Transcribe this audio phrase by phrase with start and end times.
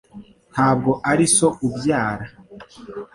[0.53, 2.25] Ntabwo ari so ubyara?